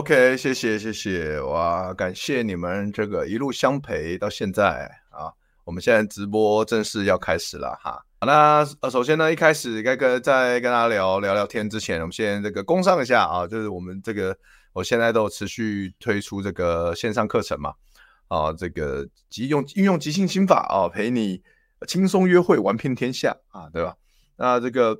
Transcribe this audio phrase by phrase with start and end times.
[0.00, 5.28] OK，谢谢谢谢哇，感谢你们这个一路相陪到现在啊！
[5.62, 8.02] 我们现在直播正式要开始了哈。
[8.22, 14.34] 那呃，首先呢，一开始该跟在跟大家聊聊聊天之前，我们先这个工商一下啊，就是我们这个
[14.72, 17.74] 我现在都持续推出这个线上课程嘛
[18.28, 21.42] 啊，这个即用运用即兴心法啊，陪你
[21.86, 23.94] 轻松约会玩遍天下啊，对吧？
[24.36, 24.98] 那这个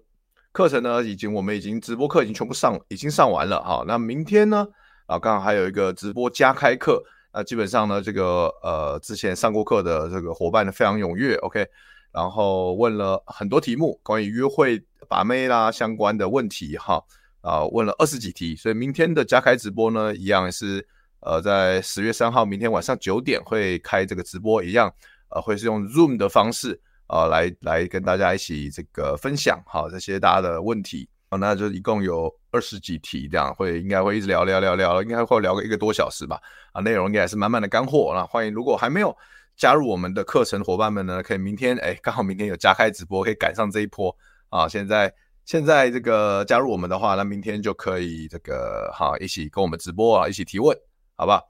[0.52, 3.82] 课程呢，已经我们已经直播课已经全部上已经上完了哈。
[3.88, 4.68] 那明天呢？
[5.10, 7.02] 啊，刚好还有一个直播加开课，
[7.34, 11.66] 那基本上呢，这个呃之前上过课的这个伙伴呢非常踊跃，OK，
[12.12, 17.02] 然后问了很多题目关于约会把妹啦相关的问题哈，
[17.40, 20.86] 啊问了二十几题，所以明天的加开直播呢，一样是
[21.22, 24.94] 呃在十月三号明天晚上九点会开这个直播，一样
[25.30, 31.08] 呃会是用 Zoom 的方式啊、来来跟大家一起这个分享好这些大家的问题。
[31.30, 36.40] 哦，那就一共有二十几题，这样会应该会一直聊聊聊聊，应该会聊个一个多小时吧。
[36.72, 38.12] 啊，内容应该也是满满的干货。
[38.14, 39.16] 那欢迎如果还没有
[39.56, 44.14] 加入我们的课程伙伴们呢，可以明天哎，刚好明天有加开直播，可以赶上这一波
[44.48, 44.66] 啊。
[44.68, 45.12] 现在
[45.44, 50.76] 现在这个加入我们的话，那明天就可以这个哈一起跟我们直播啊，一起提问，
[51.14, 51.40] 好不好？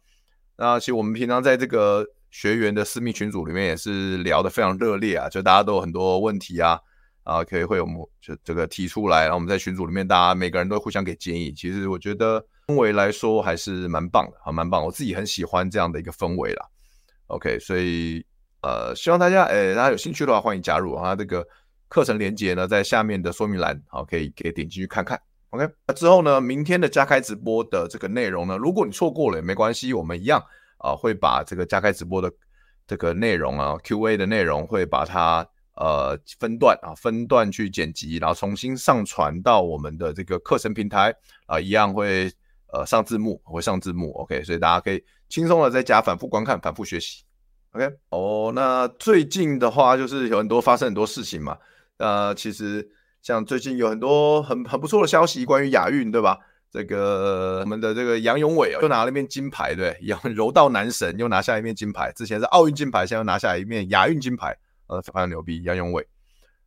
[0.59, 6.79] 那其实我们平常在这个学员的私密群组里面也是聊得非常热烈啊，就大家都有很多问题啊。
[7.23, 11.53] 啊，可以会有我就这个提出来，然后我们在群组里面，大家每个人都互相给建议。
[11.53, 16.67] 其实我觉得氛围来说还是蛮棒的，啊，蛮棒，我自己很喜欢这样的一个氛围啦。
[17.27, 18.25] OK，所以
[18.63, 21.15] 呃，希望大家，诶，大家有兴趣的话，欢迎加入啊。
[21.15, 21.47] 这个
[21.89, 25.21] 课程连接呢，在下面的说明栏，好，可以可以点进去看看。
[25.51, 30.43] OK，那之后呢，明天的加开直播的这个内容呢，如果你错过了也没关系，我们一样
[30.79, 32.33] 啊，会把这个加开直播的
[32.87, 35.47] 这个内容啊，QA 的内容会把它。
[35.81, 41.11] 呃，分段啊，分段去剪辑，然后重新上传到我们的这个课程平台
[41.47, 42.31] 啊，一样会
[42.71, 47.25] 呃上字幕，会上字幕，OK，所以大家可以轻松的在家反复观看、反复学习
[47.73, 47.91] ，OK。
[48.11, 51.57] 哦，那最近的话，就是有很多发生很多事情嘛，
[51.97, 52.87] 呃，其实
[53.23, 56.39] 像最近有很多很很不错的消息，关于亚运，对吧？
[56.71, 64.55] 这个我们的这个杨勇纬又拿了一面金牌，对， 杨柔道男神又拿下一面金牌，之前是奥运金牌，现在又拿下一面亚运金牌。
[64.91, 66.05] 呃，非常牛逼，杨永伟，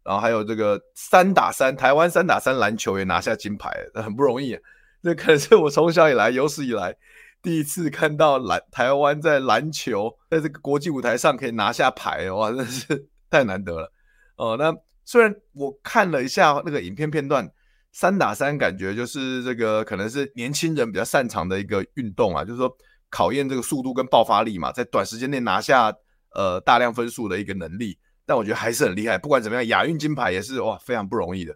[0.01, 4.57] 然后还有这个三打三，台湾三打三篮球也拿下金牌，很不容易。
[5.01, 6.95] 这可能是我从小以来有史以来
[7.41, 13.91] 第一次看到篮台湾在篮球在这个国际舞台上可以拿下牌，哇，真是 太难得了。
[14.37, 14.73] 哦、呃，那
[15.03, 17.45] 虽然我看了一下那个影片片段，
[17.91, 22.73] 三打三感觉就是这个可能是年轻人比较擅长的一个运动啊，就是说
[23.09, 25.93] 考验这个速度跟爆发力嘛，在短时间内拿下
[26.33, 27.99] 呃大量分数的一个能力。
[28.25, 31.53] 但我觉得还是很厉害，不管怎么样，亚运金牌也是哇，非常不容易的。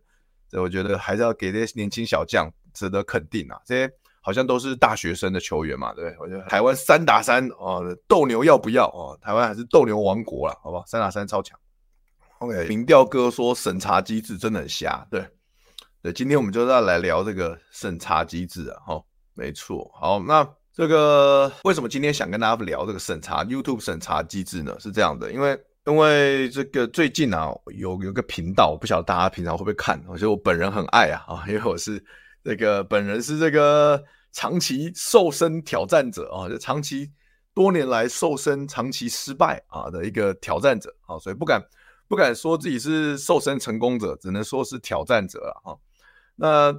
[0.49, 3.59] 所以我觉得还是要给这些年轻小将值得肯定啊。
[3.65, 6.17] 这些好像都是大学生的球员嘛，对不对？
[6.19, 9.17] 我觉得台湾三打三哦，斗牛要不要哦？
[9.21, 10.85] 台湾还是斗牛王国了，好不好？
[10.85, 11.59] 三打三超强。
[12.39, 15.25] OK，民调哥说审查机制真的很瞎，对
[16.01, 16.13] 对。
[16.13, 19.03] 今天我们就要来聊这个审查机制啊，哈，
[19.33, 19.89] 没错。
[19.99, 24.77] 好，那这个为什么今天想跟大家聊这个审查 YouTube 审查机制呢？
[24.79, 25.59] 是这样的，因为。
[25.87, 32.03] 因为这个最近啊，有有个频道，我不晓得大家平常会不会看，我觉得我本人很爱啊啊，因为我是
[32.43, 34.03] 这个本人是这个
[34.33, 37.09] 长期瘦身挑战者啊，就长期
[37.53, 41.63] 多年来瘦身长期失败啊的一个挑战者啊，所以不敢
[42.09, 45.79] 不敢说自己是瘦身成功者，只能说是挑战者了哈。
[46.35, 46.77] 那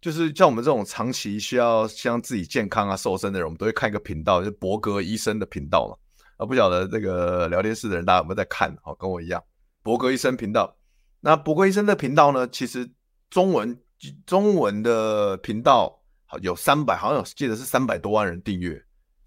[0.00, 5.96] 就是像我们这种长期需要像自己健康啊瘦身的人，我们都会看一个频道，就是博格医生的频道嘛。
[6.42, 8.76] 啊，不晓得这个聊天室的人大家有没有在看？
[8.82, 9.40] 哦，跟我一样，
[9.80, 10.76] 博格医生频道。
[11.20, 12.90] 那博格医生的频道呢，其实
[13.30, 13.80] 中文
[14.26, 18.82] 中文的频道好有三百，好像有记得是三百多万人订阅，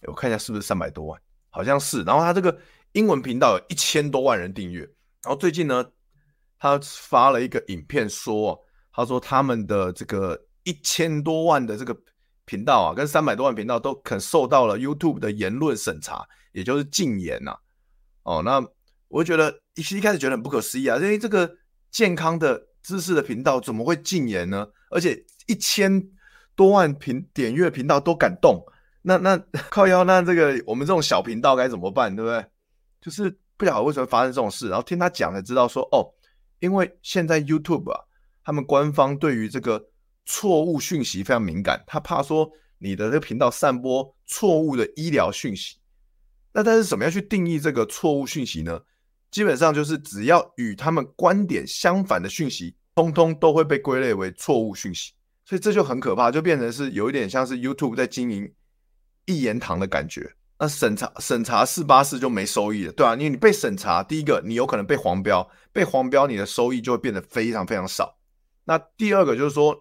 [0.07, 1.17] 我看一下是不是三百多万，
[1.49, 2.03] 好像是。
[2.03, 2.57] 然后他这个
[2.91, 4.81] 英文频道有一千多万人订阅。
[5.23, 5.85] 然后最近呢，
[6.59, 8.59] 他发了一个影片说，
[8.91, 11.95] 他说他们的这个一千多万的这个
[12.43, 17.53] 频道啊，跟三百多万频道都可受到了 YouTube 的言论审查，也就是禁言呐。
[18.23, 18.65] 哦，那
[19.09, 21.57] 我觉得一一开始觉得很不可思议啊，因为这个
[21.91, 24.65] 健康的知识的频道怎么会禁言呢？
[24.89, 26.01] 而且一千
[26.55, 28.63] 多万频点阅频道都敢动，
[29.01, 29.37] 那那
[29.69, 32.43] 靠腰，那这个我们这种小频道该怎么办，对不对？
[33.01, 36.07] 就是不晓得为什么发生这种事，然后听他讲才知道说，哦，
[36.59, 37.99] 因为现在 YouTube 啊，
[38.43, 39.85] 他们官方对于这个
[40.25, 42.49] 错误讯息非常敏感，他怕说
[42.79, 45.77] 你的这个频道散播错误的医疗讯息。
[46.55, 48.81] 那但是怎么样去定义这个错误讯息呢？
[49.29, 55.11] 基本上就是只要与他们观点相反的讯息，通通都会被归类为错误讯息。
[55.43, 58.49] 所以这就很可怕，就变成是有一点像是 YouTube 在经营
[59.25, 60.33] 一言堂的感觉。
[60.57, 68.17] 那审查审查四八四就没收益了，对啊，因为你被审查，第一个你有可能被黄标，被黄标你的收益就会变得非常非常少。
[68.63, 69.77] 那第二个就是说，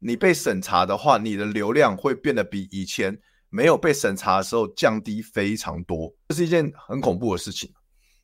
[0.00, 3.18] 你被审查的话，你的流量会变得比以前
[3.50, 7.70] 没有被审查的时候降低非常多，这是一件很恐怖的事情。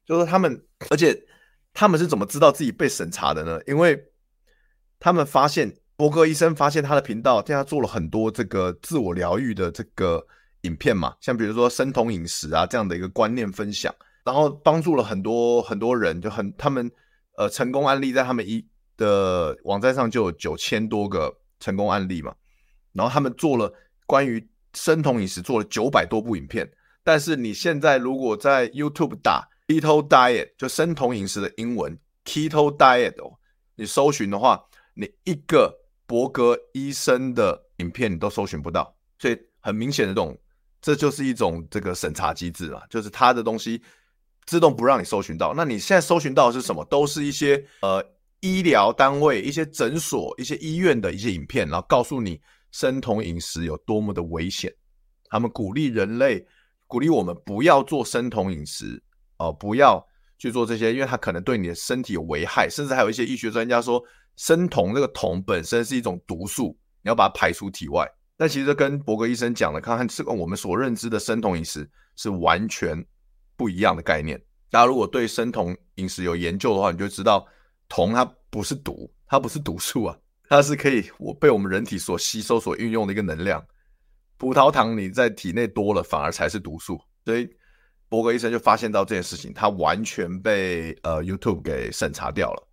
[0.05, 1.19] 就是他们，而且
[1.73, 3.61] 他们是怎么知道自己被审查的呢？
[3.67, 4.03] 因为
[4.99, 5.75] 他们发现。
[5.97, 10.27] 博格医生发现他的频道对他做了很多这个自我疗愈的这个
[10.63, 13.95] 影片嘛，像比如说生酮饮食啊这样的一个观念分享，
[14.25, 16.91] 然后帮助了很多很多人，就很他们
[17.37, 18.67] 呃成功案例在他们一
[18.97, 22.35] 的网站上就有九千多个成功案例嘛，
[22.93, 23.73] 然后他们做了
[24.05, 24.45] 关于
[24.75, 26.71] 生酮饮食做了九百多部影片，
[27.03, 33.39] 但是你现在如果在 YouTube 打 Keto Diet 就生酮饮食的英文 Keto Diet 哦，
[33.77, 35.81] 你搜寻的话，你一个。
[36.07, 40.39] 博格医生的影片你都搜寻不到，所以很明显的这种，
[40.83, 43.83] 这就是一种这个审查机制啦，就是他的东西
[44.45, 45.55] 自动不让你搜寻到。
[45.57, 46.85] 那你现在搜寻到的是什么？
[46.91, 48.05] 都是一些呃
[48.41, 52.39] 医疗单位、一些诊所、一些医院的一些影片，然后告诉你
[52.75, 54.75] 生酮饮食有多么的危险。
[55.31, 56.45] 他们鼓励人类，
[56.89, 59.01] 鼓励我们不要做生酮饮食
[59.39, 60.05] 哦、不要
[60.39, 64.03] 去做这些，因为它可能对你的身体有危害，甚至还有一些医学专家说。
[64.37, 68.05] 生酮这个酮本身是一种毒素，你要把它排出体外。
[68.37, 73.01] 但其实跟博格医生讲的，看看这个我们所认知的生酮饮食是完全
[73.57, 74.37] 不一样的概念。
[74.73, 77.47] 大家如果对生酮饮食有研究的话，你就知道
[77.89, 80.19] 酮它不是毒，它不是毒素啊，
[80.49, 83.65] 它是可以我被我们人体所吸收、所运用的一个能量。
[84.37, 87.01] 葡萄糖你在体内多了，反而才是毒素。
[87.25, 87.49] 所以
[88.09, 92.69] 博格医生就发现到这件事情，他完全被呃 YouTube 给审查掉了。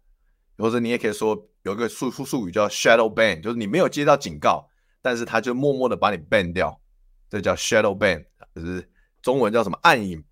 [0.58, 4.68] 或者你也可以说有一个术术术语叫 shadow ban，就是你没有接到警告，
[5.02, 6.80] 但是他就默默的把你 ban 掉，
[7.30, 8.24] 这叫 shadow ban，
[8.54, 8.88] 就是
[9.22, 10.24] 中文叫什么暗影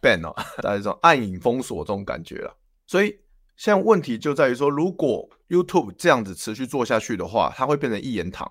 [0.00, 2.56] ban 哦， 大家这种暗影封锁这种感觉了。
[2.86, 3.16] 所以
[3.56, 8.46] 现在问题就在于说，如果 YouTube 这样子持续做下去的话，它会变成一言堂，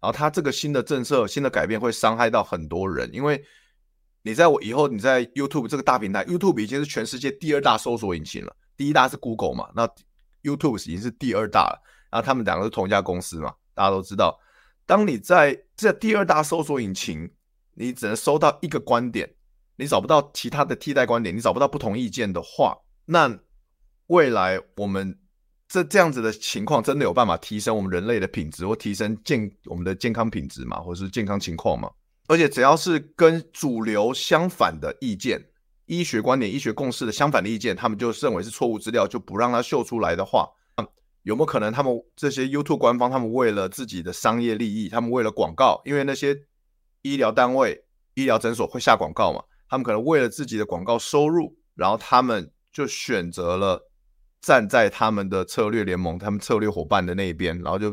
[0.00, 3.44] 然后它这个新的政策、新的改变会伤害到很多人，因为
[4.22, 9.88] 你在我以后你在 YouTube 这个大平台，YouTube 已经是全世界第二大搜索引擎了，第一大是 Google 嘛，那。
[10.42, 14.38] YouTube 已经是第二大了，然后他们两个是同一家公司嘛，大家都知道。
[14.84, 17.28] 当你在这第二大搜索引擎，
[17.74, 19.34] 你只能搜到一个观点，
[19.74, 23.36] 你找不到其他的替代观点，你找不到不同意见的话，那
[24.08, 25.18] 未来我们
[25.68, 31.90] 这这样子的情况，真的有办法提升我们人类的品质，或提升健我们的健康品质嘛，或者是健康情况嘛？
[32.28, 35.50] 而且只要是跟主流相反的意见。
[35.86, 40.48] 医学观点、医学共识的相反的意见，他们就认为是错误资料，就不让它秀出来的话，
[41.22, 46.36] 有没有可能他们这些 YouTube 官方，他们为了自己的商业利益，他们为了广告，因为那些
[47.02, 47.84] 医疗单位、
[48.14, 53.88] 医疗诊所会下广告嘛，他们可能为了自己的广告收入，然后他们就选择了
[54.40, 57.90] 站在他们的策略联盟、他们策略伙伴的那一边，然后就，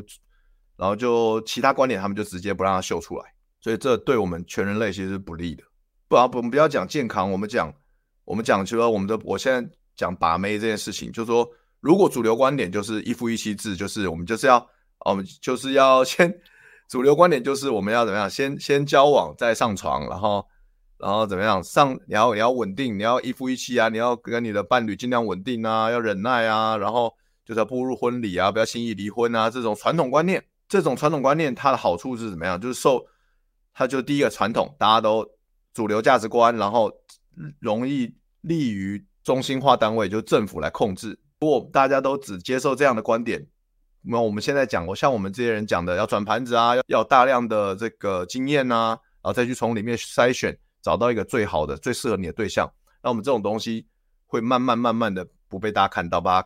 [0.77, 3.23] 然后就其他观点，他们就直接不让它秀出来，
[3.61, 5.63] 所以这对我们全人类其实是不利的。
[6.07, 7.73] 不啊，我们不要讲健康，我们讲。
[8.25, 11.45] 我们讲，就说我们的，我现在讲把妹这件事情，就是说，
[11.81, 14.65] 如果主流观点就是一夫一妻制，就是我们就是要，
[15.05, 16.33] 我们就是要先，
[16.87, 20.47] 主流观点就是我们要怎么样，先先交往再上床，然后，
[21.03, 27.13] 然后怎么样上，你要你要稳定，你要一夫一妻啊，你要跟你的伴侣尽量稳定啊，要忍耐啊，然后
[27.45, 32.59] 就是要步入婚礼啊，不要轻易离婚啊，这种传统观念，这种传统观念它的好处是怎么样？
[32.59, 33.05] 就是受，
[33.73, 35.29] 它就第一个传统，大家都
[35.73, 36.91] 主流价值观，然后。
[37.59, 41.19] 容易利于中心化单位，就政府来控制。
[41.39, 43.43] 如果大家都只接受这样的观点，
[44.03, 52.71] 那我们现在讲，我像我们这些人讲的，要转盘子啊，要大量的这个经验啊，然后再去从里面筛选，找到一个最好的、最适合你的对象。
[53.01, 53.87] 那我们这种东西
[54.27, 56.45] 会慢慢慢慢的不被大家看到吧？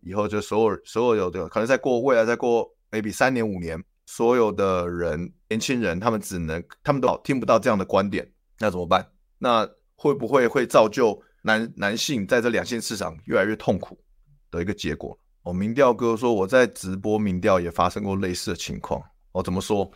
[0.00, 9.06] 以后就所有所有有的可能再过未来再过 maybe 三年五年，所有的人年轻人他们只能他们都听不到这样的观点，那怎么办？
[9.38, 13.96] 那会不会会造就男男性在这两性市场越来越痛苦
[14.50, 15.16] 的一个结果？
[15.44, 19.02] 哦，民调哥说我在直播民调也发生过类似的情况。
[19.32, 19.90] 哦，怎么说？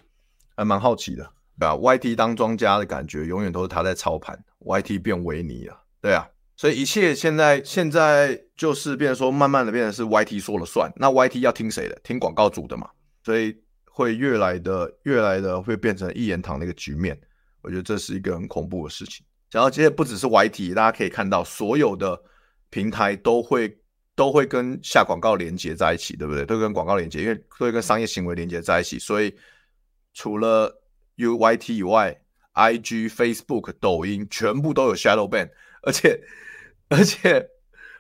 [0.57, 1.29] 还蛮好奇的，
[1.59, 6.29] 对吧？YT 当庄家的感觉永远都是他在操盘，YT 变维尼了，对啊。
[6.57, 10.91] 所以一切现在现在就是变成说，慢慢的变成是 YT 说了算。
[10.97, 12.01] 那 YT 要听谁的？
[12.03, 12.89] 听广告主的嘛。
[13.23, 17.19] 所以会越来的越来的会变成一言堂的一个局面。
[17.61, 19.27] 我觉得这是一个很恐怖的事情。
[19.51, 22.19] 然后这些不只是 YT，大家可以看到所有的
[22.71, 23.77] 平台都会
[24.15, 26.47] 都会跟下广告连接在一起，对不对？
[26.47, 28.99] 都跟广告连接，因为都会跟商业行为连接在一起。
[28.99, 29.35] 所以
[30.15, 30.75] 除了
[31.17, 32.21] UYT 以外
[32.55, 35.51] ，IG、Facebook、抖音全部都有 Shadow Ban，
[35.83, 36.23] 而且。
[36.89, 37.45] 而且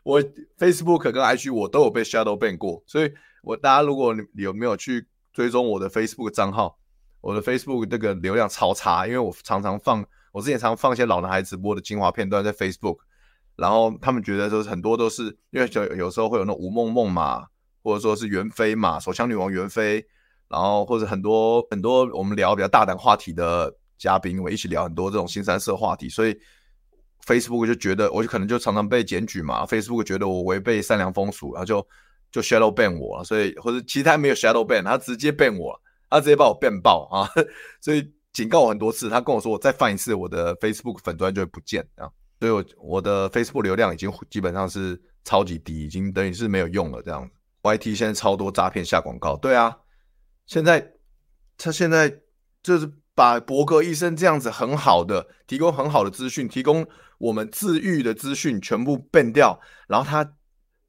[0.04, 0.22] 我
[0.56, 6.78] Facebook 跟 IG 我都有被 Shadow Ban 过，所以我大家如果你有没有去追踪我的 Facebook 账号，
[7.20, 12.98] 我的 Facebook 这个流量超差，因为我常常放，我之前常放一些老男孩直播的精华片段在 Facebook，
[13.56, 17.48] 然后他们觉得说很多都是因为有有时候会有那种吴梦梦嘛，
[17.82, 20.06] 或者说是袁飞嘛，手枪女王袁飞，
[20.48, 26.38] 然后或者很多很多我们聊比较大胆话题的嘉宾，我一起聊很多这种新三色话题，所以。
[27.26, 29.66] Facebook 就觉得，我就可能就常常被检举嘛。
[29.66, 31.84] Facebook 觉得我违背善良风俗，然后就
[32.30, 33.24] 就 shadow ban 我了。
[33.24, 35.76] 所以或者其他没有 shadow ban，他直接 ban 我，
[36.08, 37.26] 他直接把我 ban 爆啊。
[37.82, 42.08] 所以警告我很多次，他跟我说我再犯一次，我的 Facebook 粉砖就会不见啊。
[42.38, 47.34] 所以我我的 Facebook 流量已经基本上是超级低，已经等于是没有用了这样子。
[47.62, 49.76] YT 现在超多诈骗下广告，对啊，
[50.46, 50.92] 现在
[51.58, 52.20] 他现在
[52.62, 56.86] 就是把博格医生这样子很好的提供很好的资讯，提供。
[57.18, 60.34] 我们治愈的资讯全部变掉，然后他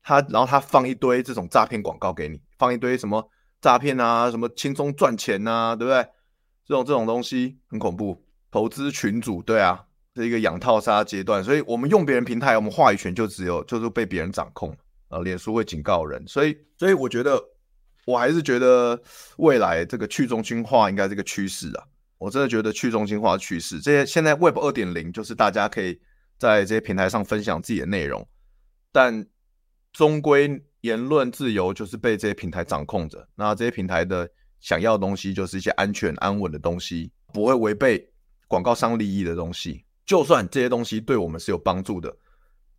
[0.03, 3.25] 他然后他放一堆这种诈骗广告给你，放一堆什么
[3.61, 6.05] 诈骗啊，什么轻松赚钱、啊，对不对？
[6.65, 8.21] 这种这种东西很恐怖。
[8.51, 9.85] 投资群组，对啊，
[10.17, 14.75] 是一个养套杀阶段，所以我们用别人平台，我们话语权就只有就是被别人掌控。
[15.07, 17.41] 呃，脸书会警告人，所以所以我觉得
[18.07, 18.99] 我还是觉得
[19.37, 21.83] 未来这个去中心化应该是个趋势啊，
[22.17, 26.01] 我真的觉得去中心化趋势，这些现在 Web 二点零就是大家可以。
[26.39, 28.23] 在这些平台上分享自己的内容，
[28.91, 29.25] 但
[29.91, 33.27] 终归言论自由就是被这些平台掌控着。
[33.33, 38.07] 那这些平台的想要的东西，就是一些安全安稳的东西，不会违背
[38.47, 39.83] 广告商利益的东西。
[40.05, 42.15] 就算这些东西对我们是有帮助的，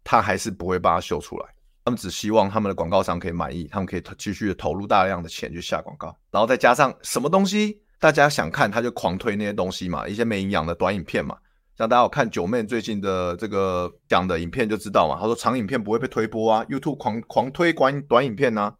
[0.05, 1.47] 他还是不会把它秀出来。
[1.89, 11.35] 他们只希望他们的广告商可以满意，他们可以继续投入大量的钱去下广告，然后再加上什么东西大家想看，他就狂推那些东西嘛，一些没营养的短影片嘛。
[11.79, 18.77] 像大家有看九妹最近的这个讲的影片就知道嘛，他说长影片不会被推播啊，YouTube 狂狂推短短影片啊，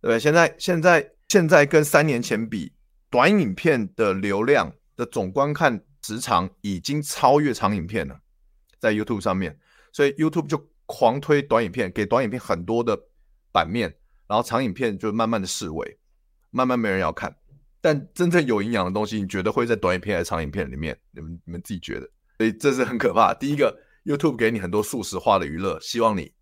[0.00, 0.20] 对不对？
[0.20, 2.72] 现在现在现在跟三年前比，
[3.10, 8.16] 短影片的流量的总观看时长已经超越长影片了，
[8.78, 9.58] 在 YouTube 上面，
[9.92, 12.98] 所以 YouTube 就狂推短影片，给短影片很多的
[13.52, 13.94] 版面，
[14.26, 15.98] 然后长影片就慢慢的式微，
[16.50, 17.36] 慢慢没人要看。
[17.80, 20.98] 但真正有营养的东西，你觉得会在短影片还是长影片里面？
[21.12, 22.10] 你们你们自己觉得？
[22.38, 23.34] 所以这是很可怕。
[23.34, 26.32] 第一个，YouTube 给你很多素食化的娱乐，希望你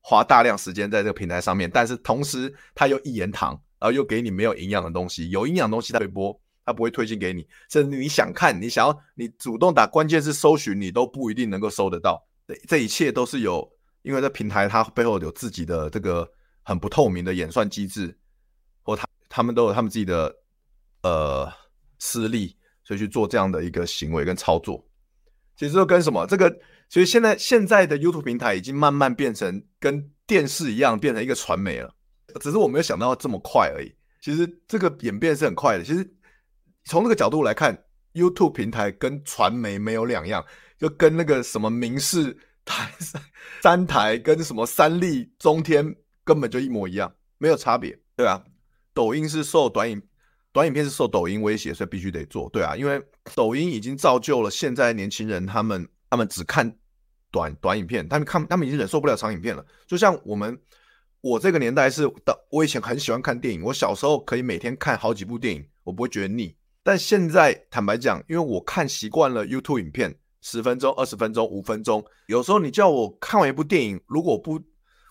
[0.00, 1.68] 花大量时间在这个平台上面。
[1.68, 5.28] 但是同时，它又一言堂，然后又给你没有营养的东西。
[5.30, 7.46] 有营养的东西它会播，它不会推荐给你。
[7.68, 12.26] 甚至你想看，你想要，你主动打关键字搜寻，你都不一定能够搜得到。
[12.66, 13.70] 这一切都是有，
[14.02, 16.30] 因为这平台它背后有自己的这个
[16.62, 18.16] 很不透明的演算机制，
[18.82, 20.34] 或他他们都有他们自己的
[21.02, 21.50] 呃
[21.98, 24.86] 私利，所以去做这样的一个行为跟操作。
[25.56, 26.50] 其实就跟什么这个，
[26.88, 31.94] 所以现在现在的 YouTube 平台已经慢慢变成跟电视一样，变成一个传媒了。
[32.40, 33.94] 只是我没有想到这么快而已。
[34.22, 35.84] 其实这个演变是很快的。
[35.84, 36.14] 其实
[36.84, 40.42] 从这个角度来看，YouTube 平台跟传媒没有两样，
[40.78, 42.90] 就跟那个什么民事台
[43.62, 48.42] 三台跟什么三立、中天根本就一模一样，没有差别，对啊，
[48.94, 50.00] 抖音是受短影。
[50.52, 53.00] 短影片是受抖音威胁，所以必须得做，对啊，因为
[53.36, 56.76] 抖音已经造就了现在年轻人，他们他们只看
[57.30, 59.64] 短短影片，他们看他们已经忍受不了长影片了。
[59.86, 60.60] 就像我们，
[61.20, 66.52] 我这个年代是的，我以前很喜欢看电影，我小时候可以每天看好几部电影，我不会觉得腻。
[66.82, 74.60] 但现在坦白讲，因为我看习惯了 YouTube 影片，十分钟、二十分钟、五分钟，有时候你叫我看完一部电影，如果不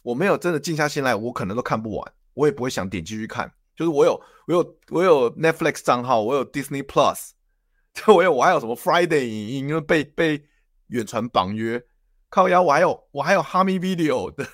[0.01, 3.51] 我没有真的静下心来，我可能都看不完，我也不会想点进去看。
[3.75, 7.29] 就是我有我有我有 Netflix 账号，我有 Disney Plus，
[7.93, 10.43] 就我有我还有什么 Friday 影音，因为被被
[10.87, 11.81] 远传绑约，
[12.29, 14.45] 靠腰我还有我还有哈密 Video 的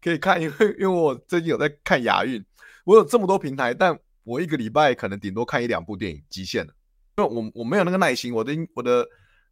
[0.00, 2.42] 可以看，因为因为我最近有在看亚运，
[2.84, 6.72] 我有这么多平台，但我一个礼拜可能顶多看一两部电影，极限了，
[7.18, 9.06] 因为我我没有那个耐心，我的我的。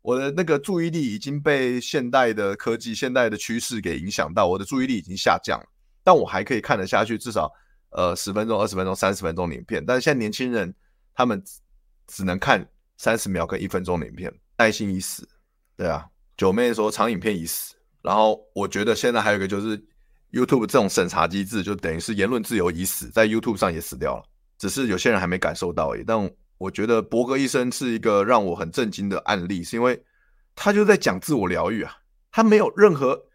[0.05, 5.67] 我的那个注意力已经被现代的科技、现代的趋势给影响到，我的注意力已经下降了。
[6.03, 7.51] 但我还可以看得下去，至少
[7.89, 9.83] 呃十分钟、二十分钟、三十分钟影片。
[9.83, 10.75] 但是现在年轻人
[11.15, 11.43] 他们
[12.07, 12.69] 只能看
[12.99, 15.27] 三十秒跟一分钟影片，耐心已死。
[15.75, 16.05] 对啊，
[16.37, 17.75] 九妹说长影片已死。
[18.03, 19.83] 然后我觉得现在还有一个就是
[20.33, 24.23] YouTube 这种审查机制，就等于是言论自由已死，在 YouTube 上也死掉了。
[24.59, 26.05] 只是有些人还没感受到而已。
[26.07, 26.31] 但
[26.65, 30.03] 我觉得博格医生是一个让我很震惊的案例，是因为
[30.55, 31.93] 他就在讲自我疗愈啊，
[32.31, 33.27] 他没有任何，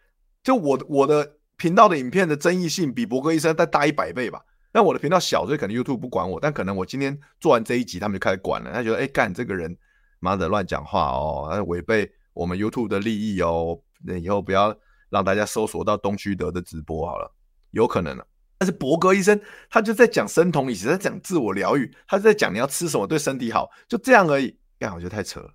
[0.44, 4.44] 就我我的频道的影片的争议性比博格医生再大一百倍吧。
[4.72, 8.72] 但我的频道小，所以可能 YouTube 不管我，但可能我今天做完这一集，他们就开始管了。
[8.72, 9.76] 他觉得，哎，干这个人
[10.20, 14.76] 妈的乱讲话哦，他违背我们 YouTube 的利益哦，那以后不要
[15.10, 17.32] 让大家搜索到东区德的直播好了，
[17.72, 18.26] 有可能了。
[18.60, 19.40] 但是博格医生
[19.70, 24.56] 他就在讲生酮饮食，在讲自我疗愈，他在讲你要吃什么对身体好，就这样而已。
[24.80, 25.50] 呀，我觉得太扯了，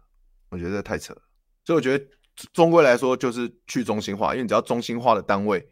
[0.49, 1.21] 我觉得太扯了。
[1.65, 2.05] 所以我觉得
[2.53, 5.65] 终归来说就是去中心化，因为你只要中心化的单位，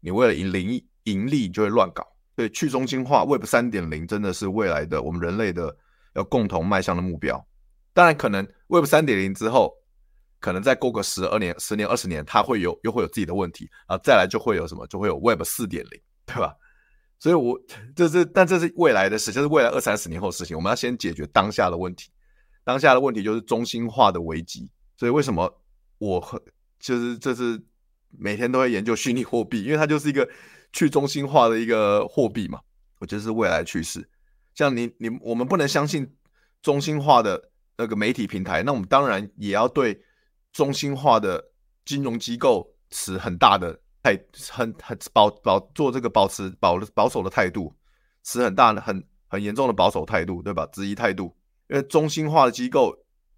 [0.00, 2.06] 你为了盈利盈利就会乱搞。
[2.36, 5.74] 所以去中心化 Web 三点零真的是未来的我们人类的
[6.14, 7.44] 要共同迈向的目标。
[7.94, 9.72] 当然，可能 Web 三点零之后，
[10.38, 16.54] 可能再过个十二年、十年、二十年，它会有又会有自己的问题啊，再来就会有什么，就会有 Web 四点零，对吧？
[17.18, 17.60] 所以我，我
[17.94, 20.54] 这是，但这是未来的事，这是未来二三十年后的事情。
[20.54, 22.10] 我们要先解决当下的问题，
[22.62, 24.70] 当下的问题就是中心化的危机。
[24.98, 25.62] 所以，为什么
[25.98, 26.40] 我很
[26.78, 27.58] 就是这是
[28.10, 30.28] 每天都会研究虚拟货币，因为它就是一个
[30.72, 32.60] 去中心化的一个货币嘛。
[32.98, 34.06] 我觉得是未来趋势。
[34.54, 36.14] 像你你我们不能相信
[36.60, 40.02] 中心化的那个媒体平台，那我们当然也要对
[40.52, 41.50] 中心化的
[41.84, 43.80] 金融机构持很大的。
[44.06, 44.16] 太
[44.52, 47.74] 很很保保做这个保持保保守的态度，
[48.22, 50.64] 持很大的很很严重的保守态度，对吧？
[50.72, 51.34] 质疑态度，
[51.68, 52.96] 因为中心化的机构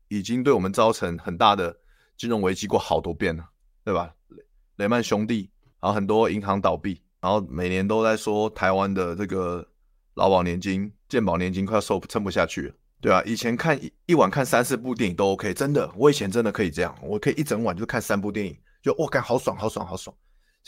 [0.09, 1.75] 已经对我们造成很大的
[2.19, 3.49] 金融危机过好多遍了，
[3.83, 4.15] 对吧？
[4.29, 4.45] 雷
[4.77, 5.51] 雷曼兄弟，
[5.81, 9.67] 然后很多银行倒闭，然后每年都在说台湾的这个
[10.17, 13.23] 劳保年金、健保年金快要收撑不下去了，对吧？
[13.25, 20.15] 以前看一一晚看三四部电影都 OK，真的，我以前真的可以这样，我可以一整晚就看三部电影，就我感好爽，好爽，好爽。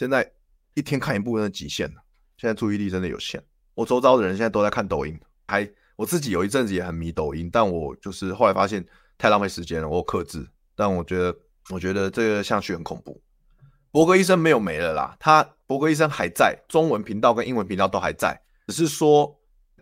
[0.01, 0.27] 现在
[0.73, 2.01] 一天看一部的极限了，
[2.39, 3.39] 现在注意力真的有限。
[3.75, 5.15] 我周遭的人现在都在看抖音，
[5.47, 8.83] 还我自己有一阵子也很迷抖音，但我就是后来发现
[9.19, 10.49] 太浪费时间了，我克制。
[10.75, 11.37] 但我觉得，
[11.69, 13.21] 我觉得这个下去很恐怖。
[13.91, 19.39] 博格医生没有没了啦，他博格医生还在，中文频道跟英文频道都还在，只是说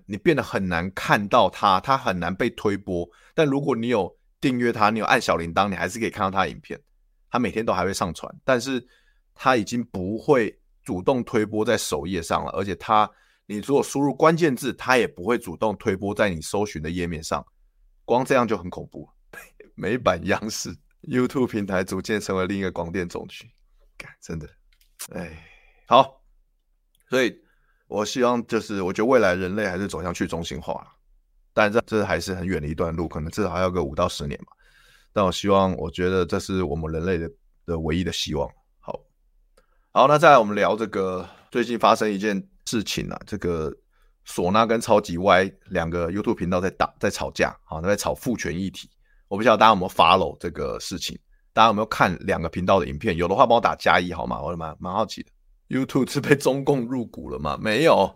[0.07, 3.09] 你变得很难看到他，他很难被推播。
[3.37, 6.77] 但如果你有订阅他，你有按小铃铛，你还是可以看到他的影片，
[7.31, 8.85] 他每天都还会上传，但是。
[9.41, 13.09] 他已经不会主动推播在首页上了，而且他，
[13.47, 17.47] 你如果输入关键字，他也不会主动推播在你搜寻的页面上。
[18.05, 19.09] 光这样就很恐怖。
[19.77, 23.49] 美版央视 YouTube 平台逐渐成为另一个广电总局，
[24.21, 24.49] 真的，
[25.13, 25.41] 哎，
[25.87, 26.21] 好。
[27.09, 27.33] 所以，
[27.87, 30.85] 我希望就是，我觉得未来人类还是走向去中心化，
[31.55, 34.49] 但这这还是很远的一段路，可能至少还要个五到十年吧。
[35.13, 37.31] 但我希望，我觉得这是我们人类的
[37.67, 38.51] 的唯一的希望。
[39.91, 43.75] 好，那再来我们聊这个最近发生一件事情啊，这个
[44.27, 48.89] 唢呐跟超级歪两个 YouTube 频道在打在吵架，好，在吵父权议题。
[49.29, 51.19] 我不晓得大家有没有 follow 这个事情，
[51.55, 53.17] 大家有没有看两个频道的影片？
[53.17, 54.41] 有的话帮我打加一好吗？
[54.41, 55.31] 我蛮蛮好奇的。
[55.69, 57.59] YouTube 是被中共入股了吗？
[57.61, 58.15] 没有，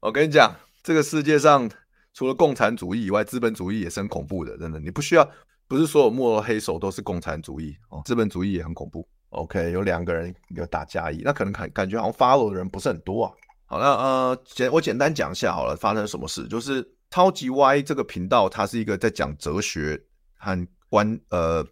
[0.00, 1.70] 我跟你讲，这个世界上
[2.14, 4.80] 除了共产主义以外，资本主义也是很恐怖的，真的。
[4.80, 5.30] 你不需要，
[5.68, 9.06] 不是所有幕后黑手都是共产主义哦，资本主义也很恐怖。
[9.30, 13.32] OK，有两个人有打加一，那可能感感觉好像 follow 的人不是很多啊。
[13.66, 16.48] 好，那呃简我简单讲一下好了，发生什么事？
[16.48, 20.02] 就是超级歪这个频道，它是一个在讲哲学
[20.36, 21.64] 和观呃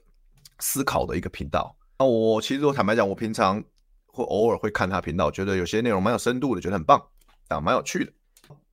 [0.61, 1.77] 思考的一个频道。
[1.99, 3.61] 那我其实我坦白讲，我平常
[4.07, 7.03] 会偶尔会看他频道，觉得有些内容蛮有深度的，觉得很棒
[7.49, 8.13] 啊，蛮有趣的。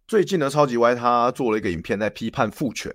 [0.08, 2.94] 最近呢，超级歪他做了一个影片，在批判父权，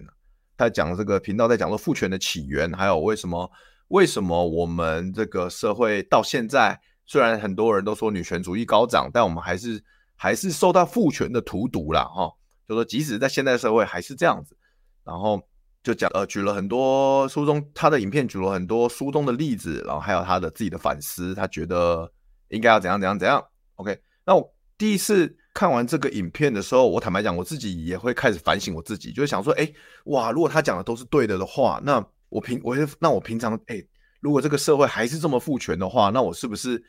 [0.57, 3.51] 他讲这个频道在讲说父权的起源，还有为什么。
[3.91, 9.83] 为什么我们这个社会到现在，虽然很多人都说女权主义高涨，但我们还是
[10.17, 12.31] 还是受到父权的荼毒了哈。
[12.69, 14.57] 就说即使在现代社会还是这样子，
[15.05, 15.43] 然后
[15.83, 22.13] 就讲呃举了很多书中他的影片举了很多书中的例子，然后还有他的自己的反思，他觉得
[22.51, 23.45] 应该要怎样怎样怎样。
[23.75, 29.69] OK，那我第一次看完这个影片的时候，我坦白讲，我自己也会开始反省我自己，就是想说，哎，
[30.05, 33.83] 哇，如果他讲的都是对的的话，那我平我那我平常，哎，
[34.21, 36.83] 如果这个社会还是这么父权的话，那我是不是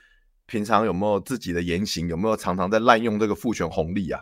[0.45, 4.21] 平常有没有自己的言行，有没有常常在滥用这个父权红利啊？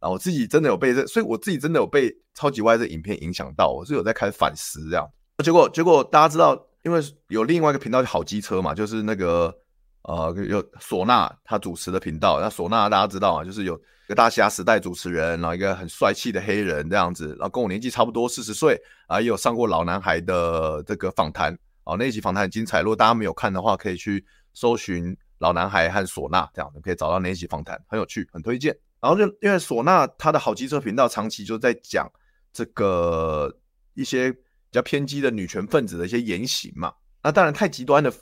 [0.00, 5.08] 啊，我自己真的有被这，所以我自己真的有被超级歪这影片影响到，我是有在开始反思这样。
[5.44, 9.56] 结果结果大家知道，因为有另外一个频道叫好机车嘛，就是那个。
[10.04, 28.76] 呃，有唢呐他主持的频道，那唢呐大家知道啊，就是有一个大侠时代主持人，然后一个很帅气的黑人这样子，然后跟我年纪差不多四十岁啊，也有上过老男孩的这个访谈哦，那一集访谈很精彩，如果大家没有看的话，可以去搜寻老男孩和唢呐这样，可以找到那一集访谈，很有趣，很推荐。
[29.00, 32.06] 然后就因为唢呐他的好机车频道长期就在讲
[32.52, 33.50] 这个
[33.94, 34.38] 一些比
[34.70, 38.12] 较偏激的女权分子的一些言行嘛，那当然太极端的。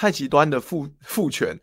[0.00, 1.54] 太极端的父父权，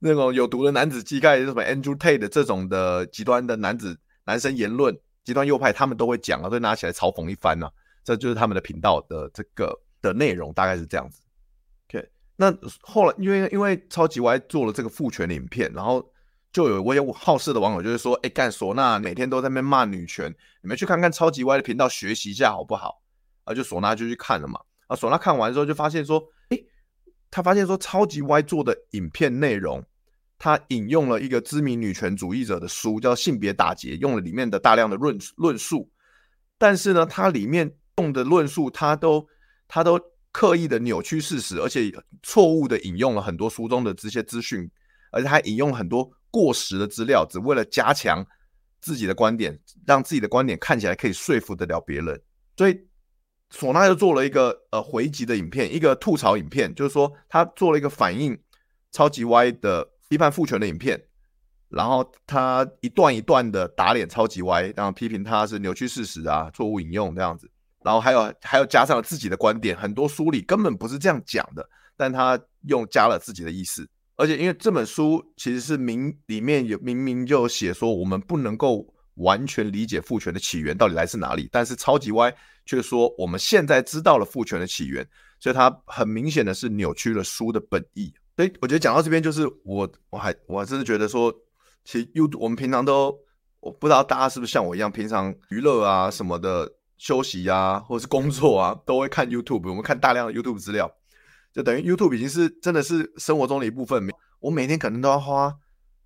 [0.00, 7.72] 那种有毒的男子气概，什么 Andrew Tate 这种的极端的男子男生言论，极端右派他们都会讲啊，都拿起来嘲讽一番呢、啊。
[8.04, 11.22] 这就是他们的频道的这个的内容，大概是这样子。
[11.88, 12.06] OK，
[12.36, 16.06] 那后来因为因为超级歪做了这个父权的影片，然后
[16.52, 20.30] 就有我有好事的网友就是说，哎，干唢呐每天都在那边骂女权，
[20.60, 23.00] 你们去看看超级歪的频道学习一下好不好？
[23.44, 24.60] 啊，就唢呐就去看了嘛。
[24.86, 26.22] 啊，唢呐看完之后就发现说，
[27.36, 29.84] 他发现说，超级歪做的影片内容，
[30.38, 35.90] 他引用了一个知名女权主义者的书，叫《性别打劫》，用了里面的大量的论论述，
[36.56, 39.28] 但是呢，它里面用的论述，他都
[39.68, 40.00] 他都
[40.32, 44.66] 刻意的扭曲事实，而且错误的引用了很多书中的这些资讯，
[45.12, 48.26] 而且还引用很多过时的资料，只为了加强
[48.80, 52.18] 自己的观点，让自己的观点看起来可以说服得了别人，
[52.56, 52.80] 所以。
[53.52, 58.36] 唢呐又做了一个呃回击的影片，一个吐槽影片，就是说他做了一个反应
[58.90, 61.00] 超级歪的批判父权的影片，
[61.68, 67.48] 然后他一段一段的打脸超级歪，然后批评他是扭曲事实啊，错误引用这样子，
[67.84, 82.34] 然后还有还有加上了自己的观点，很多书里根本不是这样讲的，但他用加了自己的意思，而且因为这本书其实是明里面有明明就写说我们不能够完全理解父权的起源到底来自哪里，但是超级歪。
[82.66, 85.08] 却说我们现在知道了父权的起源，
[85.40, 88.12] 所以它很明显的是扭曲了书的本意。
[88.36, 91.32] 所以我觉得讲到这边，就是我我还我还真的觉得说，
[91.84, 93.16] 其实 YouTube 我们平常都
[93.60, 99.68] 我不知道大家是不是像我一样，平常娱乐啊什么的休息啊，或是工作啊，都会看 YouTube。
[99.70, 100.90] 我们看大量的 YouTube 资料，
[101.54, 104.06] 就等于 YouTube 已经是真的是生活中的一部分。
[104.40, 105.54] 我每天可能都要花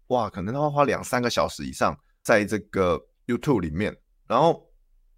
[0.08, 3.96] 哇，可能都要花两三个小时以上在这个 YouTube 里面，
[4.28, 4.69] 然后。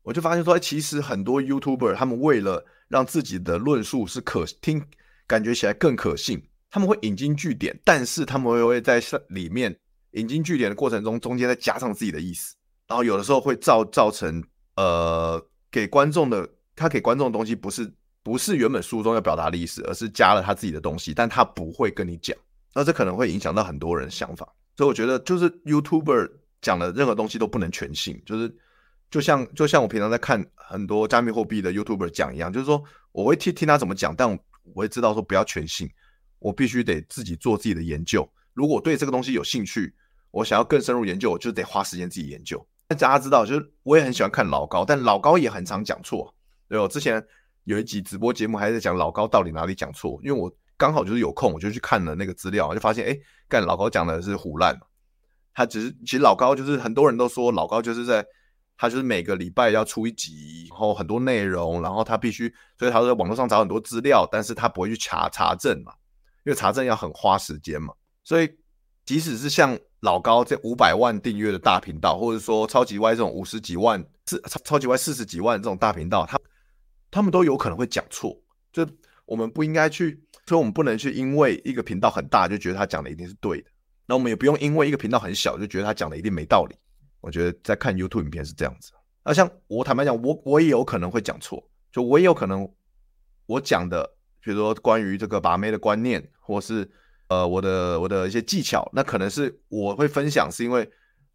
[0.02, 4.84] 我就发现说，其实很多 YouTuber 他们为了让自己的论述是可听，
[5.28, 9.78] 感觉起来更可信，他们会引经据典，但是他们会在里面
[10.12, 12.56] 引经据典的过程中，中间再加上自己的意思，
[12.88, 14.42] 然后有的时候会造造成
[14.74, 17.88] 呃给观众的他给观众的东西不是
[18.24, 22.36] 不是原本书中要表达的意思，而是加了他自己的东西，但他不会跟你讲，
[22.74, 26.28] 那这可能会影响到很多人的想法，所以我觉得就是 YouTuber
[26.60, 28.52] 讲的任何东西都不能全信，就是。
[29.12, 34.27] 就像就像我平常在看很多加密货币的 YouTuber 讲一样，就是说我会听听他怎么讲，但
[34.62, 35.87] 我会知道说不要全信，
[36.38, 38.27] 我必须得自己做自己的研究。
[38.55, 39.94] 如果对这个东西有兴趣，
[40.31, 42.66] 我想要更深入研究，我就得花时间自己研究。
[42.88, 46.35] 但大家知道，就是我也很喜欢看老高，但老高也很常讲错。
[46.66, 47.22] 对，我之前
[47.64, 54.75] 有一集直播节目还在讲老高到底哪里讲错，因为我刚好就是有空，我就去看了那个资料，就发现哎，干老高讲的是胡烂。
[55.53, 58.25] 他只是其实老高就是很多人都说老高就是在。
[58.83, 65.92] 他就是每个礼拜要出一集，然后很多内容，然后他必须，所以他在网络上找很多资料，但是他不会去查查证嘛，
[66.45, 67.95] 因为查证要很花时间嘛。
[68.25, 68.53] 所以
[69.05, 76.37] 即使是像老高这五百万订阅的大频道，或者说超级歪这种五十几万、四超超级歪四十几万这种大频道，他
[77.09, 78.37] 他们都有可能会讲错。
[78.73, 78.85] 就
[79.27, 83.71] 我们不应该去，所以我们不能去因为一个频道很大就觉得他讲的一定是对的，
[84.07, 86.75] 那我们也不用因为一个频道很小就觉得他讲的一定没道理。
[87.22, 88.92] 我觉得在看 YouTube 影片是这样子，
[89.24, 92.68] 那像我坦白讲，我我也有可能会讲错，就我也有可能
[93.46, 94.04] 我讲的，
[94.40, 96.90] 比如说关于这个把妹的观念，或是
[97.28, 100.90] 呃我的我的一些技巧，那可能是我会分享，是因为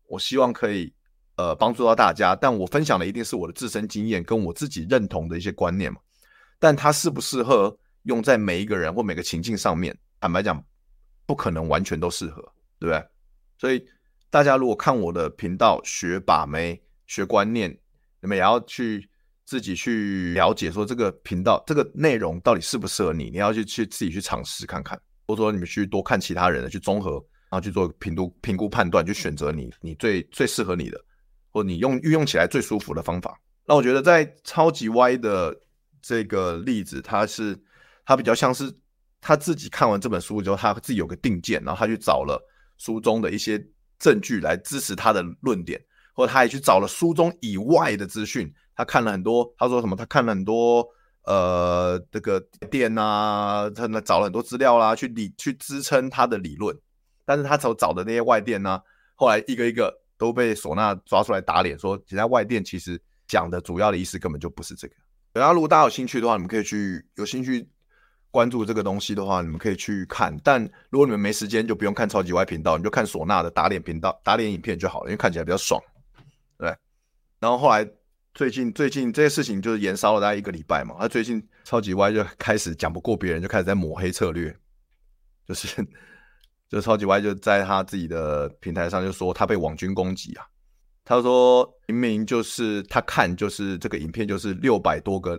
[0.08, 0.93] 我希望可以
[1.38, 6.02] 呃帮助到大家，但我分享的一定是我的自身经验跟我自己认同的一些观念嘛，
[6.60, 7.73] 但它适不适合
[8.04, 10.62] 用在每一个人或每个情境上面，坦白讲，
[11.26, 12.41] 不可能完全都适合，
[12.78, 13.02] 对不对？
[13.58, 13.88] 所以。
[14.30, 17.70] 大家如果看我的频道学把妹、学观念，
[18.22, 19.10] 你们也要去
[19.46, 27.12] 自己去了解，说这个频道这个内容到底适不适合你，你要去去自己去尝试看看，或者说你们去多看其他人的，去综合
[27.50, 31.02] 然后去做评估、评估判断，去选择你你最最适合你的，
[31.52, 33.40] 或你用运用起来最舒服的方法。
[33.66, 35.56] 那我觉得在超级歪的
[36.02, 37.58] 这个例子，他是
[38.06, 38.70] 他比较像是
[39.22, 42.46] 他自己看完这本书之后，他自己有个定见，然后他去找了
[42.78, 43.58] 书中的一些
[44.00, 45.82] 证据来支持他的论点，
[46.14, 48.52] 或者他也去找了书中以外的资讯。
[48.76, 49.96] 他看了很多，他说什么？
[49.96, 50.88] 他看了很多，
[51.24, 56.78] 呃，这个店啊，他那找了很多资料啦，去理去支撑他的理论。
[57.26, 58.80] 但是他所找的那些外店呢，
[59.16, 64.94] 后来一个一个都被唢呐抓出来打脸，说其他外店其实讲的主要的意思根本就不是这个。
[65.34, 67.68] 然后如果大家有兴趣的话，你们可以去有兴趣
[68.32, 70.38] 关注这个东西的话，你们可以去看。
[70.44, 75.82] 但如果你们没时间，就不用看超级歪频道，你就看唢呐的打脸频道、打脸影片就好了，因为看起来比较爽，
[76.58, 76.76] 对。
[77.40, 77.88] 然后后来。
[78.34, 84.56] 最近最近这些事情就是延烧了大概一个礼拜嘛，他最近超级歪就开始讲不过别人，就开始在抹黑策略，
[85.48, 85.84] 就是
[86.70, 90.46] 就超级歪就在他自己的平台上就说他被网军攻击啊，
[91.04, 95.36] 他说明明就是他看就是这个影片就是六百多个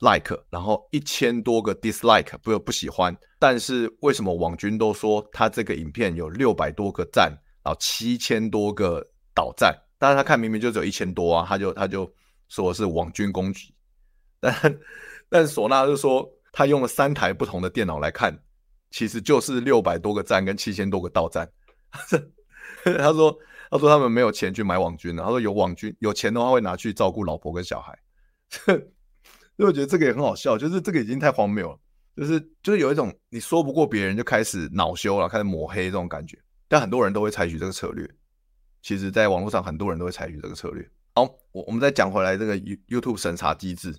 [0.00, 7.30] like，然后一千多个 dislike 不不喜欢，但是为什么网军都说他这个影片有六百多个赞，
[7.64, 12.10] 然后七千多个倒赞，但是他看明明就只有一千多啊，他就他就。
[12.50, 13.74] 说是网军攻击，
[14.40, 14.54] 但
[15.28, 18.34] 但唢呐就说他用了三台不同的电脑来看，
[18.90, 21.46] 其实就是六百多个赞跟七千多个倒赞。
[22.82, 23.38] 他说
[23.70, 27.98] 他说他们没有钱去买网军，他说有网军有钱的话会拿去照顾老婆跟小孩。
[29.58, 31.78] 所以我觉得这个也很好笑，就是这个已经太荒谬了，
[32.16, 36.38] 就是就是有一种你说不过别人就开始恼羞了，开始抹黑这种感觉。
[36.68, 38.08] 但很多人都会采取这个策略，
[38.82, 40.88] 其实在网络上很多人都会采取这个策略。
[41.16, 43.92] 好，我我们再讲回来这个 YouTube 审查机制，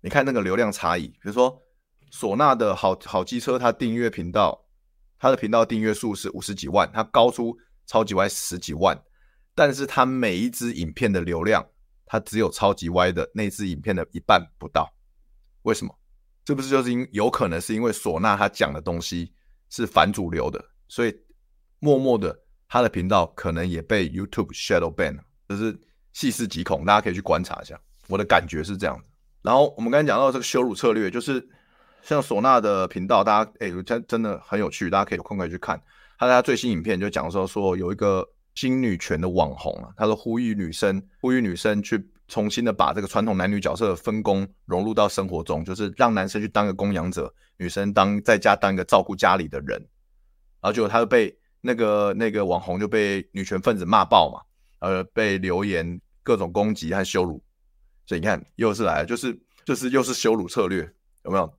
[0.00, 1.62] 你看那个流量差异，比如说
[2.10, 4.66] 唢呐的好好机车，它订阅频道，
[5.16, 7.56] 它的频道订阅数是五十几万，它高出
[7.86, 9.00] 超级 Y 十几万，
[9.54, 11.64] 但是它每一支影片的流量，
[12.08, 14.92] 它只有超级歪的那支影片的一半不到，
[15.62, 15.96] 为什么？
[16.44, 19.32] 这不是就是因有可能是因为唢呐他讲的东西
[19.70, 21.14] 是反主流的，所以
[21.78, 25.16] 默默的他的频道可能也被 YouTube shadow ban，
[25.48, 25.78] 就是。
[26.14, 27.78] 细思极恐，大家可以去观察一下。
[28.08, 29.00] 我的感觉是这样。
[29.40, 31.48] 然后我们刚才讲到这个羞辱策略，就是
[32.02, 35.80] 像唢呐的频道，大家哎，真真的很有趣，大家可以有空可以去看。
[36.18, 49.78] 他在他最新影片就讲说，说有一个新女权的网红啊，他说呼吁女生，呼吁女生去重新的把这个传统男女角色的分工融入到生活中，就是让男生去当个供养者，女生当在家当一个照顾家里的人。
[50.60, 54.40] 然后结果他就被那个那个网红就被女权分子骂爆嘛，
[54.80, 56.00] 呃，被留言。
[56.24, 57.42] 各种攻击和羞辱，
[58.04, 60.86] 所以你看又是来了，就是就是又是羞辱策略，
[61.24, 61.50] 有没有？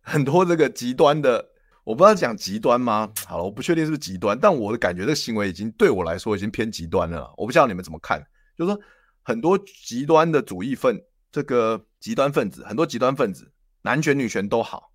[0.00, 1.50] 很多这个极端的，
[1.86, 3.08] 我不知道讲极端吗？
[3.28, 7.32] 好了，我不确定是不是极端，但我的感觉这个行为已经对我来说已经偏极端了。
[7.36, 8.20] 我不知道你们怎么看，
[8.58, 8.80] 就是说
[9.22, 14.90] 很多极端的主义分，这个极端分子，很多极端分子，男权女权都好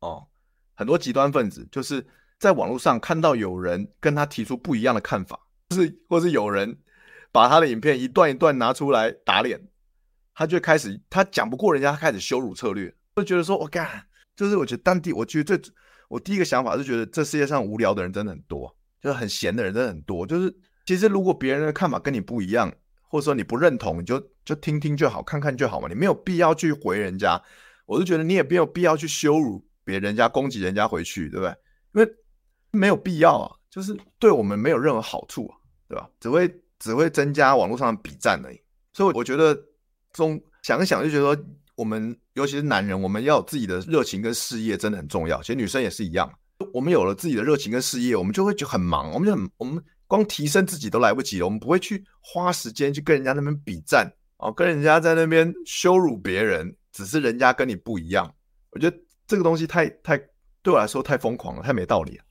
[0.00, 0.26] 哦，
[0.74, 2.04] 很多极端分子就是
[2.40, 6.76] 在网络上看到有人跟他提出不一样的看法，就是或是有人。
[7.34, 9.58] 把他的影片一段一段拿出来打脸，
[10.34, 15.72] 他就开始他讲不过人家，他开始羞辱策略，就觉得说我干，就是我觉得当地，我觉得这
[16.12, 20.26] 我第一个想法是觉得这世界上无聊的人真的很多，就是很闲的人真的很多。
[20.26, 22.70] 就是其实如果别人的看法跟你不一样，
[23.08, 27.42] 或者说你不认同，你就就听听就好，看看就好嘛，你没有必要去回人家。
[27.86, 31.54] 我就觉得你也没有必要去羞辱别人家，攻击人家回去，对不对？
[31.94, 32.16] 因为
[32.70, 35.56] 没有必要啊，就是对我们没有任何好处啊，
[35.88, 36.08] 对吧？
[36.20, 36.58] 只会。
[36.82, 38.60] 只会增加网络上的比战而已，
[38.92, 39.56] 所以我觉得，
[40.12, 45.40] 中想一想就觉得说，我们尤其是男人，我们要有自己的热情跟事业，真的很重要。
[45.40, 46.30] 其实女生也是一样，
[46.72, 58.32] 我们有了自己的热情跟事业，我们就会就很忙，我们就很我们光提升自己都来不及了，我们不会去花时间去跟人家那边比战哦，跟人家在那边羞辱别人，只是人家跟你不一样。
[58.70, 60.18] 我觉得这个东西太太
[60.62, 62.24] 对我来说太疯狂了，太没道理了。